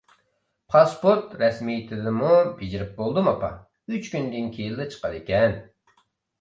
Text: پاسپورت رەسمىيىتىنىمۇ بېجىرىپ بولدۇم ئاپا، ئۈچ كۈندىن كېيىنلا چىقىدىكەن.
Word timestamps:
پاسپورت 0.75 1.35
رەسمىيىتىنىمۇ 1.41 2.33
بېجىرىپ 2.63 2.97
بولدۇم 3.03 3.31
ئاپا، 3.35 3.53
ئۈچ 3.95 4.11
كۈندىن 4.17 4.51
كېيىنلا 4.59 4.91
چىقىدىكەن. 4.97 5.59